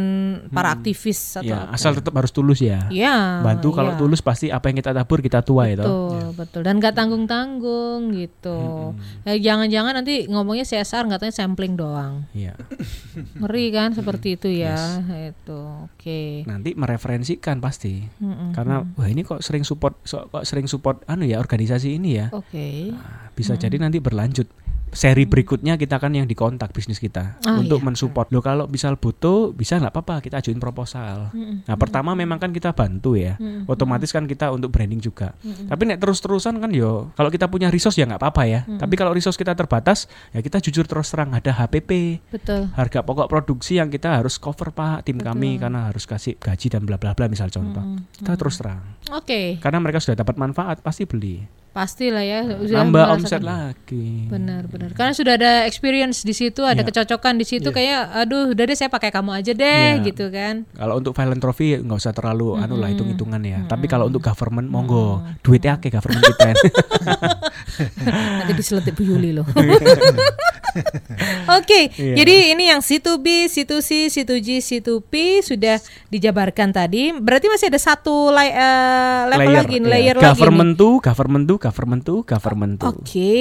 [0.48, 1.74] para aktivis atau ya apa.
[1.74, 2.86] asal tetap harus tulus ya.
[2.88, 3.98] Ya, Bantu kalau ya.
[3.98, 5.82] tulus pasti apa yang kita tabur kita tuai itu.
[5.82, 6.60] Betul, betul.
[6.62, 8.58] Dan gak tanggung-tanggung gitu.
[9.22, 12.24] Ya, jangan-jangan nanti ngomongnya CSR nggak tanya sampling doang.
[12.32, 12.54] Iya.
[13.36, 14.76] Ngeri kan seperti itu ya.
[15.28, 15.60] Itu.
[15.86, 16.42] Oke.
[16.44, 18.02] Nanti mereferensikan pasti.
[18.18, 18.52] Mm-mm.
[18.52, 22.26] Karena wah ini kok sering support so- kok sering support anu ya organisasi ini ya.
[22.30, 22.90] Oke.
[22.90, 24.48] Nah, bisa jadi nanti berlanjut
[24.88, 27.86] seri berikutnya kita kan yang dikontak bisnis kita Oh, untuk iya.
[27.92, 28.28] mensupport.
[28.32, 31.28] Loh kalau misal butuh bisa nggak apa-apa kita ajuin proposal.
[31.36, 31.68] Mm-mm.
[31.68, 33.68] Nah pertama memang kan kita bantu ya, Mm-mm.
[33.68, 35.36] otomatis kan kita untuk branding juga.
[35.44, 35.68] Mm-mm.
[35.68, 38.60] Tapi nek terus-terusan kan yo kalau kita punya resource ya nggak apa-apa ya.
[38.64, 42.72] Tapi kalau resource kita terbatas ya kita jujur terus terang ada HPP Betul.
[42.72, 45.62] harga pokok produksi yang kita harus cover pak tim kami Betul.
[45.68, 48.08] karena harus kasih gaji dan bla bla bla misal contoh Mm-mm.
[48.24, 48.80] kita terus terang
[49.12, 51.44] Oke, karena mereka sudah dapat manfaat pasti beli
[51.78, 52.42] pastilah ya.
[52.58, 54.90] Sudah nambah omset lagi Benar, benar.
[54.92, 56.88] Karena sudah ada experience di situ, ada Iya.
[56.88, 57.68] kecocokan di situ.
[57.68, 57.76] Iya.
[57.76, 60.04] Kayak, aduh, udah deh saya pakai kamu aja deh, Iya.
[60.04, 60.66] gitu kan.
[60.74, 63.68] kalau untuk violent trophy nggak usah terlalu anu lah hitung hitungan ya Mm-mm.
[63.68, 65.38] tapi kalau untuk government monggo Mm-mm.
[65.40, 66.48] duitnya akeh government kita
[68.38, 69.46] Nanti diselotip Bu Yuli loh.
[71.50, 72.14] Oke, Iya.
[72.14, 75.12] jadi ini yang C2B, C2C, C2G, C2P
[75.42, 75.76] sudah
[76.08, 77.10] dijabarkan tadi.
[77.10, 79.82] Berarti masih ada satu lay- eh, level lagi, ya.
[79.82, 80.20] layer lagi.
[80.20, 80.28] nih.
[80.28, 83.36] government tuh government tuh government tuh government tuh Oke,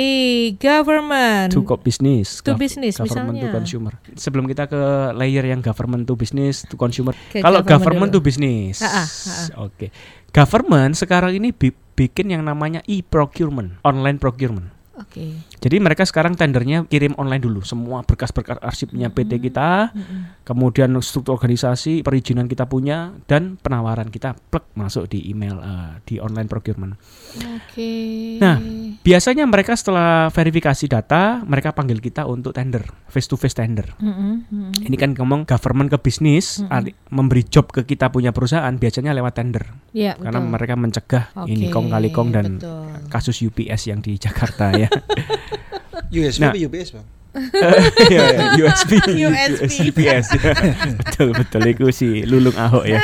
[0.58, 1.50] government.
[1.50, 3.56] to co- business To Gov- business, government to misalnya.
[3.56, 4.82] consumer sebelum kita ke
[5.14, 8.20] layer yang government to business to consumer Ke kalau government government dulu.
[8.20, 9.88] to business Ah, ah, ah, oke
[10.30, 15.46] government sekarang ini bi- bikin yang namanya e-procurement online procurement Oke.
[15.58, 20.37] jadi mereka sekarang tendernya kirim online dulu semua berkas-berkas arsipnya PT kita Mm-mm.
[20.48, 26.16] Kemudian struktur organisasi perizinan kita punya dan penawaran kita plek masuk di email eh, di
[26.18, 26.96] online procurement
[27.38, 27.92] Oke.
[28.40, 28.58] Nah,
[28.98, 33.88] Biasanya mereka setelah verifikasi data, mereka panggil kita untuk tender, face to face tender.
[34.00, 34.72] Mm-mm, mm-mm.
[34.84, 36.72] Ini kan ngomong government ke bisnis, Mm-mm.
[36.72, 39.64] ari- memberi job ke kita punya perusahaan biasanya lewat tender.
[39.92, 40.52] Iya, Karena betul.
[40.52, 42.88] mereka mencegah ini Oke, kong kali kong dan betul.
[43.08, 44.90] kasus UPS yang di Jakarta ya.
[46.14, 46.54] USB Nah.
[46.56, 47.06] UPS bang?
[48.08, 49.92] Iya, iya, USB, USB.
[49.92, 50.26] UPS.
[51.00, 53.02] betul betul itu si Lulung Ahok ya.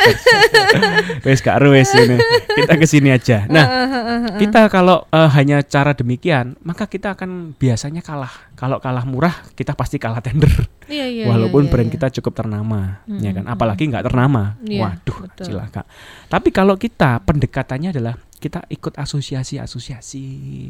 [1.25, 2.17] wes gak wes ini.
[2.53, 3.45] Kita ke sini aja.
[3.49, 3.65] Nah,
[4.39, 8.31] kita kalau eh, hanya cara demikian, maka kita akan biasanya kalah.
[8.53, 10.51] Kalau kalah murah, kita pasti kalah tender.
[10.87, 11.95] Iya, iya, Walaupun iya, brand iya.
[11.95, 13.43] kita cukup ternama, ya kan.
[13.47, 15.83] Mm-mm, Apalagi nggak ternama, Iya, waduh, cilaka.
[16.27, 20.25] Tapi kalau kita pendekatannya adalah kita ikut asosiasi-asosiasi,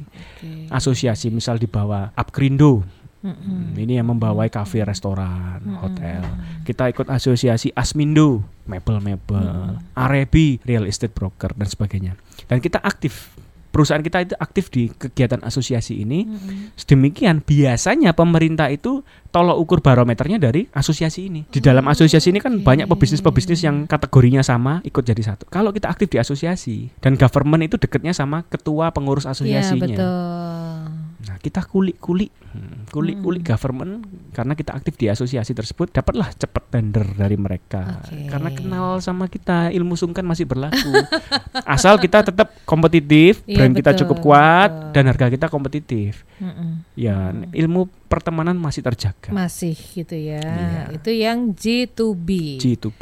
[0.05, 0.49] Oke.
[0.69, 2.85] asosiasi misal di bawah Upgrindo,
[3.23, 3.71] Mm-mm.
[3.71, 5.79] Hmm, ini yang membawai kafe, restoran, Mm-mm.
[5.79, 6.21] hotel.
[6.61, 12.19] Kita ikut asosiasi Asmindo, mebel-mebel, Arebi, real estate broker dan sebagainya.
[12.45, 13.31] Dan kita aktif.
[13.73, 16.29] Perusahaan kita itu aktif di kegiatan asosiasi ini.
[16.29, 16.77] Mm-mm.
[16.77, 19.01] Sedemikian biasanya pemerintah itu
[19.33, 21.41] tolok ukur barometernya dari asosiasi ini.
[21.49, 22.61] Di dalam asosiasi ini kan Oke.
[22.61, 25.49] banyak pebisnis-pebisnis yang kategorinya sama ikut jadi satu.
[25.49, 29.89] Kalau kita aktif di asosiasi dan government itu dekatnya sama ketua pengurus Iya, asosiasinya.
[29.89, 31.02] betul.
[31.23, 37.01] Nah, kita kulik-kulik, Hmm, kulik-kulik government karena kita aktif di asosiasi tersebut, dapatlah cepet tender
[37.17, 37.97] dari mereka.
[38.05, 38.29] Oke.
[38.29, 40.93] Karena kenal sama kita, ilmu sungkan masih berlaku.
[41.65, 44.93] Asal kita tetap kompetitif, Iya, brand kita betul, cukup kuat betul.
[44.93, 46.21] dan harga kita kompetitif.
[46.37, 46.85] Mm-mm.
[46.93, 49.33] Ya, ilmu pertemanan masih terjaga.
[49.33, 50.37] Masih gitu ya.
[50.37, 50.81] Iya.
[50.93, 52.61] Itu yang G2B.
[52.61, 53.01] G2B.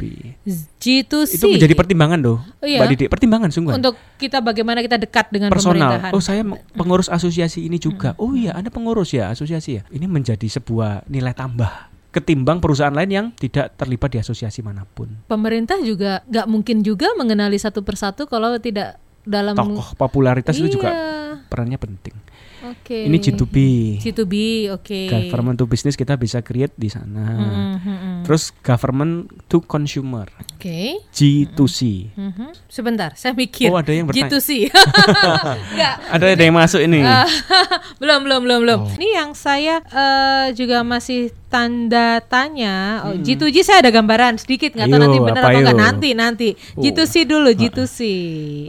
[0.80, 1.36] G2C.
[1.36, 2.80] Itu menjadi pertimbangan loh, Oh iya.
[2.80, 3.08] Mbak Didik.
[3.12, 3.76] Pertimbangan sungguh.
[3.76, 5.76] Untuk kita bagaimana kita dekat dengan personal.
[5.76, 6.10] pemerintahan.
[6.16, 6.40] Oh, saya
[6.80, 8.16] pengurus asosiasi ini juga.
[8.16, 9.82] Oh iya, Anda pengurus ya asosiasi ya.
[9.92, 15.24] Ini menjadi sebuah nilai tambah ketimbang perusahaan lain yang tidak terlibat di asosiasi mana pun.
[15.28, 20.90] Pemerintah juga nggak mungkin juga mengenali satu persatu kalau tidak dalam Tokoh popularitas itu juga
[20.92, 21.46] Iya.
[21.48, 22.12] perannya penting.
[22.62, 23.10] Oke.
[23.10, 23.56] Ini G2B.
[23.98, 24.34] G2B,
[24.70, 25.00] oke.
[25.10, 27.26] Government to business kita bisa create di sana.
[27.34, 28.18] Mm, mm, mm.
[28.22, 31.02] Terus government to consumer, Oke.
[31.10, 31.78] G2C.
[32.14, 32.54] Mhm.
[32.70, 33.66] Sebentar, saya mikir.
[33.66, 34.30] Oh, ada yang bertanya.
[34.30, 34.70] G2C.
[34.70, 35.96] Enggak.
[36.14, 37.00] Ada ada yang masuk ini.
[37.02, 37.26] Ah,
[38.00, 38.80] belum belum belum belum.
[38.84, 38.94] Oh.
[38.94, 43.02] Ini yang saya eh, juga masih tanda tanya.
[43.10, 45.04] Oh, G2G saya ada gambaran sedikit nggak tahu Hmm.
[45.08, 46.48] Nanti benar atau enggak nanti nanti.
[46.78, 46.82] Oh.
[46.84, 47.98] G2C dulu G2C.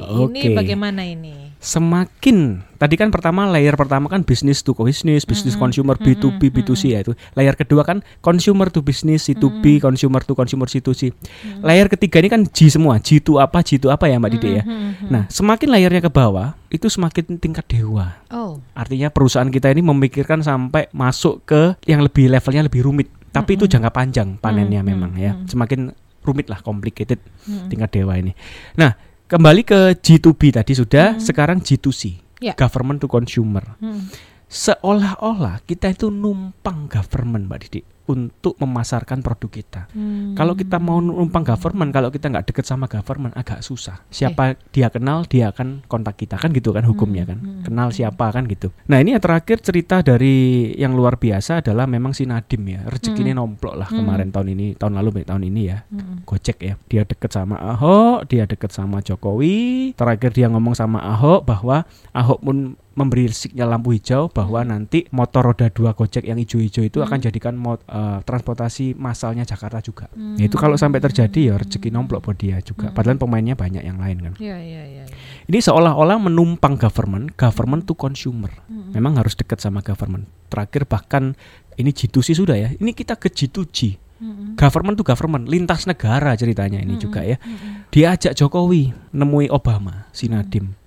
[0.02, 0.56] Ini Oke.
[0.58, 1.43] bagaimana ini?
[1.64, 7.00] Semakin tadi kan pertama layer pertama kan bisnis to business, bisnis consumer B2B B2C ya
[7.00, 7.16] itu.
[7.40, 11.16] Layer kedua kan consumer to business C2B, consumer to consumer C2C.
[11.64, 14.60] Layer ketiga ini kan G semua, G to apa, G to apa ya Mbak Didi
[14.60, 14.64] ya.
[15.08, 18.12] Nah, semakin layernya ke bawah itu semakin tingkat dewa.
[18.28, 18.60] Oh.
[18.76, 23.08] Artinya perusahaan kita ini memikirkan sampai masuk ke yang lebih levelnya lebih rumit.
[23.32, 25.40] Tapi itu jangka panjang panennya memang ya.
[25.48, 25.96] Semakin
[26.28, 27.24] rumit lah, complicated
[27.72, 28.36] tingkat dewa ini.
[28.76, 32.54] Nah, kembali ke G2B tadi sudah, sekarang G2C, Ya.
[32.54, 33.66] government to consumer.
[33.82, 34.14] Hmm.
[34.46, 39.82] Seolah-olah kita itu numpang government, Mbak Didi, untuk memasarkan produk kita.
[39.96, 40.36] Hmm.
[40.36, 44.04] Kalau kita mau numpang government, kalau kita nggak deket sama government agak susah.
[44.12, 47.64] Siapa dia kenal, dia akan kontak kita kan gitu kan hukumnya kan.
[47.64, 48.76] Kenal siapa kan gitu.
[48.92, 53.40] Nah ini yang terakhir cerita dari yang luar biasa adalah memang si Nadim ya rezekinya
[53.40, 55.78] nomplok lah kemarin tahun ini, tahun lalu tahun ini ya.
[55.88, 56.28] Hmm.
[56.28, 56.76] Gojek ya.
[56.92, 59.96] Dia deket sama Ahok, dia deket sama Jokowi.
[59.96, 64.70] Terakhir dia ngomong sama Ahok bahwa Ahok pun memberi sinyal lampu hijau bahwa Hmm.
[64.70, 67.26] nanti motor roda dua Gojek yang hijau-hijau itu akan Hmm.
[67.26, 70.06] jadikan mot, eh, transportasi massalnya Jakarta juga.
[70.14, 70.38] Hmm.
[70.38, 72.90] Ya, itu kalau sampai terjadi ya rezeki nomplok buat dia juga.
[72.90, 72.96] Hmm.
[72.96, 74.34] Padahal pemainnya banyak yang lain kan.
[74.38, 75.04] Iya, iya, iya.
[75.04, 75.16] iya.
[75.44, 78.54] Ini seolah-olah menumpang government, government to consumer.
[78.70, 78.94] Mm-mm.
[78.94, 80.30] Memang harus dekat sama government.
[80.48, 81.34] Terakhir bahkan
[81.76, 82.70] ini G2C sudah ya.
[82.72, 83.98] Ini kita ke G2G.
[84.24, 84.56] Mm-mm.
[84.56, 87.04] Government to government, lintas negara ceritanya ini Mm-mm.
[87.04, 87.36] juga ya.
[87.42, 87.92] Mm-mm.
[87.92, 90.72] Diajak Jokowi nemui Obama, si Nadim.
[90.72, 90.83] Mm.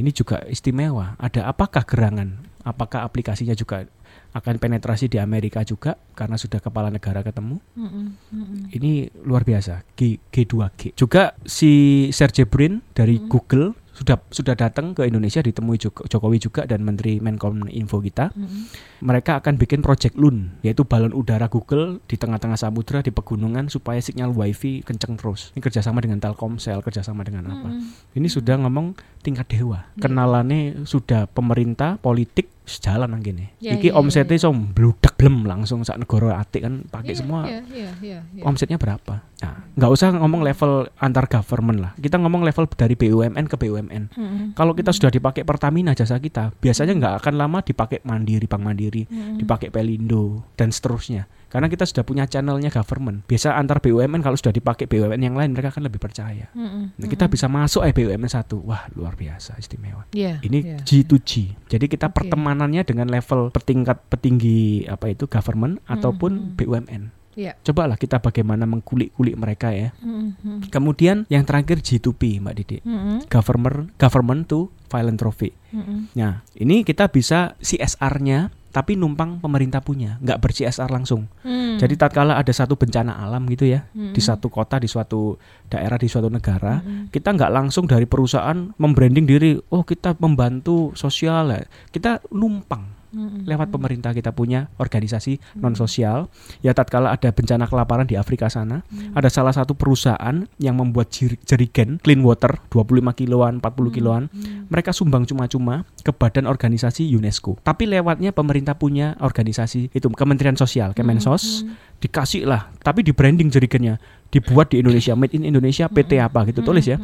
[0.00, 1.14] Ini juga istimewa.
[1.20, 2.40] Ada apakah gerangan?
[2.64, 3.84] Apakah aplikasinya juga
[4.30, 7.58] akan penetrasi di Amerika juga karena sudah kepala negara ketemu?
[7.76, 8.06] Mm-mm.
[8.30, 8.60] Mm-mm.
[8.70, 9.82] Ini luar biasa.
[9.92, 10.94] G, G2G.
[10.94, 13.26] Juga si Sergey Brin dari Mm.
[13.28, 13.66] Google
[14.00, 18.32] sudah sudah datang ke Indonesia ditemui Joko- Jokowi juga dan Menteri Menkom Info kita.
[18.32, 18.72] Mm-mm.
[19.04, 24.00] Mereka akan bikin project Loon, yaitu balon udara Google di tengah-tengah samudra di pegunungan supaya
[24.00, 25.52] sinyal WiFi kenceng terus.
[25.52, 27.68] Ini kerjasama dengan Telkomsel, kerjasama dengan apa?
[27.68, 28.16] Mm-mm.
[28.16, 29.84] Ini sudah ngomong tingkat dewa.
[29.92, 30.08] Iya.
[30.08, 33.50] Kenalannya sudah pemerintah, politik sejalan nang gini.
[33.58, 34.46] Ya, Iki ya, omsetnya ya.
[34.46, 38.42] so bludak blem langsung sak negara atik kan pakai Iya, semua Iya, iya, iya, iya.
[38.46, 39.26] omsetnya berapa?
[39.42, 41.92] Nah, nggak usah ngomong level antar government lah.
[41.98, 44.02] Kita ngomong level dari BUMN ke BUMN.
[44.14, 44.44] Mm-mm.
[44.54, 49.04] Kalau kita sudah dipakai Pertamina jasa kita, biasanya nggak akan lama dipakai Mandiri, Bank Mandiri,
[49.10, 49.40] Mm-mm.
[49.42, 51.26] dipakai Pelindo dan seterusnya.
[51.50, 53.26] Karena kita sudah punya channelnya government.
[53.26, 56.46] Biasa antar BUMN kalau sudah dipakai BUMN yang lain mereka akan lebih percaya.
[56.54, 56.94] Mm-mm.
[56.94, 58.62] Nah, kita bisa masuk eh BUMN satu.
[58.62, 60.06] Wah, luar biasa istimewa.
[60.14, 60.78] Iya, Ini iya.
[60.78, 61.30] G2G.
[61.66, 62.22] Jadi kita Oke.
[62.22, 66.54] pertemanannya dengan level petingkat petinggi apa itu government ataupun hmm.
[66.54, 67.02] BUMN.
[67.38, 67.54] Iya.
[67.62, 69.94] Cobalah kita bagaimana mengkulik-kulik mereka ya.
[70.02, 70.66] Mm-mm.
[70.68, 72.78] Kemudian yang terakhir G2P Mbak Didi.
[72.82, 73.26] Mm-mm.
[73.30, 75.54] Government government to philanthropy.
[75.70, 76.10] Mm-mm.
[76.18, 81.26] Nah, ini kita bisa CSR-nya tapi numpang pemerintah punya, nggak ber-CSR langsung.
[81.42, 81.82] Mm.
[81.82, 84.14] Jadi tatkala ada satu bencana alam gitu ya, Mm-mm.
[84.14, 85.34] di satu kota, di suatu
[85.66, 87.10] daerah, di suatu negara, Mm-mm.
[87.10, 91.50] kita nggak langsung dari perusahaan membranding diri, oh kita membantu sosial,
[91.90, 93.42] kita numpang Mm-mm.
[93.42, 96.30] lewat pemerintah kita punya organisasi non sosial.
[96.62, 99.18] Ya tatkala ada bencana kelaparan di Afrika sana, Mm.
[99.18, 101.10] ada salah satu perusahaan yang membuat
[101.44, 104.22] jerigen clean water 25 kiloan, 40 kiloan.
[104.30, 104.70] Mm.
[104.70, 107.58] Mereka sumbang cuma-cuma ke badan organisasi UNESCO.
[107.60, 111.98] Tapi lewatnya pemerintah punya organisasi itu Kementerian Sosial, Kemensos, Mm.
[112.00, 113.98] dikasih lah, tapi di branding jerigennya
[114.30, 116.96] dibuat di Indonesia, made in Indonesia, PT apa gitu tulis ya.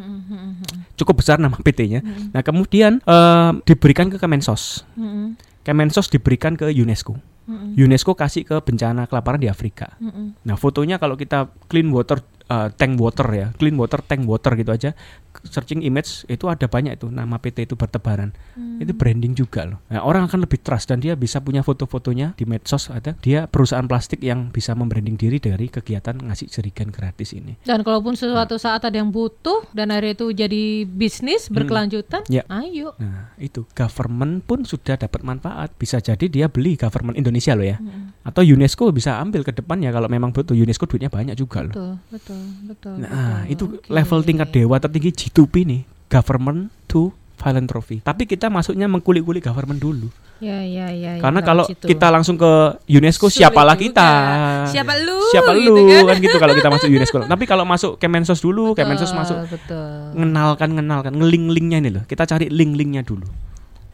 [0.97, 2.01] Cukup besar nama PT-nya.
[2.01, 2.33] Mm-mm.
[2.33, 4.81] Nah, kemudian eh, diberikan ke Kemensos.
[4.97, 5.37] Mm-mm.
[5.67, 7.19] Kemensos diberikan ke UNESCO.
[7.47, 7.75] Mm-mm.
[7.75, 9.99] UNESCO kasih ke bencana kelaparan di Afrika.
[9.99, 10.39] Mm-mm.
[10.47, 14.71] Nah, fotonya kalau kita clean water eh, tank water ya, clean water tank water gitu
[14.71, 14.95] aja,
[15.45, 18.33] searching image itu ada banyak itu nama PT itu bertebaran.
[18.57, 18.81] Mm.
[18.81, 19.79] Itu branding juga loh.
[19.91, 23.13] Nah, orang akan lebih trust dan dia bisa punya foto-fotonya di medsos ada.
[23.21, 27.57] Dia perusahaan plastik yang bisa membranding diri dari kegiatan ngasih jerigen gratis ini.
[27.61, 32.43] Dan kalaupun suatu saat ada yang butuh dan hari itu jadi bisnis berkelanjutan, Ya.
[32.49, 32.97] ayo.
[32.97, 35.73] Nah, itu government pun sudah dapat manfaat.
[35.77, 37.77] Bisa jadi dia beli government Indonesia loh ya.
[37.77, 38.25] Mm-mm.
[38.27, 40.57] Atau UNESCO bisa ambil ke depannya kalau memang butuh.
[40.57, 41.73] UNESCO duitnya banyak juga loh.
[41.73, 42.93] Betul, betul, betul.
[43.03, 43.53] Nah, betul.
[43.53, 43.89] itu Oke.
[43.93, 48.01] level tingkat dewa tertinggi G2P nih, government to philanthropy.
[48.01, 50.09] Tapi kita masuknya mengkulik-kulik government dulu.
[50.37, 51.17] Ya, ya, ya.
[51.17, 53.85] ya, Karena kalau kita langsung ke UNESCO Sulit siapalah juga.
[53.89, 54.09] kita?
[54.69, 55.17] Siapa lu?
[55.33, 56.13] Siapa gitu lu kan?
[56.13, 56.17] kan?
[56.21, 57.17] gitu kalau kita masuk UNESCO.
[57.25, 59.89] Tapi kalau masuk Kemensos dulu, Kemensos Betul, masuk Betul.
[60.13, 62.03] ngenalkan ngenalkan ngeling-lingnya ini loh.
[62.05, 63.25] Kita cari link-linknya dulu.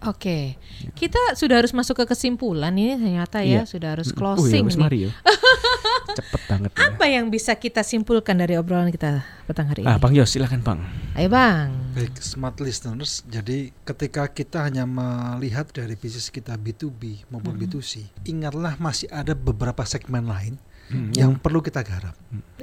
[0.05, 0.59] Oke,
[0.93, 3.61] kita sudah harus masuk ke kesimpulan ini ternyata ya Iya.
[3.63, 4.77] sudah harus Oh ya, closing nih.
[4.77, 5.11] mari ya.
[6.13, 6.77] Cepet banget ya.
[6.85, 9.99] Apa yang bisa kita simpulkan dari obrolan kita petang hari Ah, ini?
[9.99, 10.79] Bang Yos, silakan Bang.
[11.13, 11.73] Ayo bang.
[11.93, 13.23] Baik, smart listeners.
[13.25, 19.81] Jadi ketika kita hanya melihat dari bisnis kita B2B maupun B2C, ingatlah masih ada beberapa
[19.83, 21.15] segmen lain Hmm.
[21.15, 22.11] yang perlu kita garap.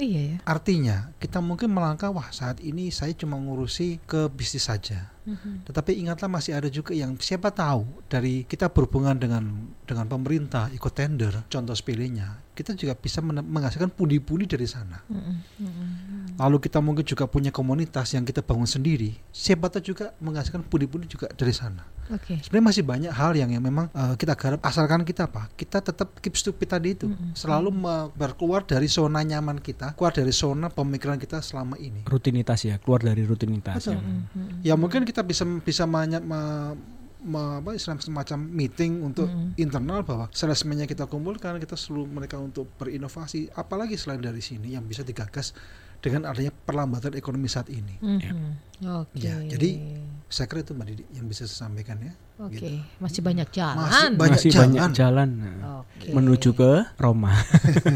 [0.01, 0.37] Iya ya.
[0.49, 5.13] Artinya, kita mungkin melangkah wah saat ini saya cuma ngurusi ke bisnis saja.
[5.21, 5.69] Mhm.
[5.69, 10.93] Tetapi ingatlah masih ada juga yang siapa tahu dari kita berhubungan dengan dengan pemerintah, ikut
[10.97, 14.97] tender, contoh sepelenya, kita juga bisa men- menghasilkan pundi-pundi dari sana.
[15.05, 15.87] Mhm, mhm.
[16.41, 19.13] Lalu kita mungkin juga punya komunitas yang kita bangun sendiri.
[19.29, 21.85] Siapa tahu juga menghasilkan pundi-pundi juga dari sana.
[22.11, 22.41] Oke.
[22.43, 25.47] Sebenarnya masih banyak hal yang, yang memang eh, kita garap asalkan kita apa?
[25.53, 27.07] Kita tetap keep stupid tadi itu.
[27.07, 27.37] Mm-mm.
[27.37, 32.03] Selalu me- berkeluar dari zona nyaman kita, keluar dari zona pemikiran kita selama ini.
[32.03, 33.95] Rutinitas ya, keluar dari rutinitas Betul.
[33.95, 34.01] ya.
[34.01, 34.49] Mhm.
[34.61, 36.75] Ya mungkin kita bisa bisa banyak me-
[37.21, 39.53] me- apa istilahnya semacam meeting untuk Mm.
[39.55, 44.83] internal bahwa salesman-nya kita kumpulkan kita seluruh mereka untuk berinovasi apalagi selain dari sini yang
[44.83, 45.53] bisa digagas
[46.01, 48.01] dengan adanya perlambatan ekonomi saat ini.
[48.01, 48.70] Mhm.
[48.81, 49.15] Oke.
[49.17, 49.77] Ya, jadi
[50.25, 52.15] Saya kira itu Mbak Didi yang bisa saya sampaikan ya.
[52.39, 52.79] Oke, Gitu.
[52.97, 53.83] masih banyak jalan.
[53.83, 54.63] Masih banyak Masih jalan.
[54.71, 56.07] banyak jalan nah, Oke.
[56.09, 57.35] menuju ke Roma.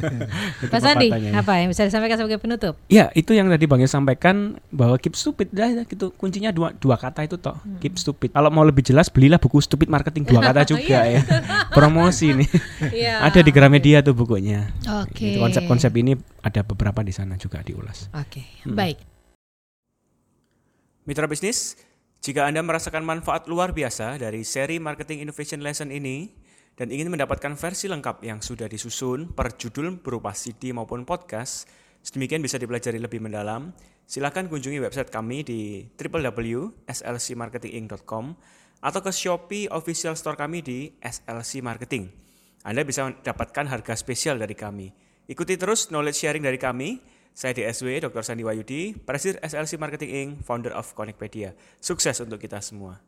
[0.68, 1.32] Pak Sandi, ya.
[1.34, 2.76] apa yang bisa disampaikan sebagai penutup?
[2.86, 4.36] Ya, itu yang tadi Bang Yos sampaikan
[4.68, 6.12] bahwa keep stupid dah ya, gitu.
[6.12, 7.56] Kuncinya dua dua kata itu toh.
[7.56, 7.80] Hmm.
[7.80, 8.30] Keep stupid.
[8.32, 11.40] Kalau mau lebih jelas belilah buku Stupid Marketing dua kata juga Iya, ya.
[11.72, 12.50] Promosi nih.
[13.02, 13.24] Iya.
[13.24, 14.76] Ada di Gramedia tuh bukunya.
[15.02, 15.34] Oke.
[15.34, 18.12] Gitu, Konsep-konsep ini ada beberapa di sana juga diulas.
[18.12, 18.76] Oke, Hmm.
[18.76, 19.15] baik.
[21.06, 21.78] Mitra bisnis,
[22.18, 26.34] jika Anda merasakan manfaat luar biasa dari seri Marketing Innovation Lesson ini
[26.74, 31.70] dan ingin mendapatkan versi lengkap yang sudah disusun per judul berupa CD maupun podcast,
[32.02, 33.70] sedemikian bisa dipelajari lebih mendalam,
[34.10, 38.26] silakan kunjungi website kami di www.slcmarketinginc.com
[38.82, 42.10] atau ke Shopee official store kami di SLC Marketing.
[42.66, 44.90] Anda bisa mendapatkan harga spesial dari kami.
[45.30, 46.98] Ikuti terus knowledge sharing dari kami.
[47.36, 48.24] Saya DSW Dr.
[48.24, 51.52] Sandi Wayudi, Presiden SLC Marketing Inc., founder of Connectpedia.
[51.84, 53.04] Sukses untuk kita semua.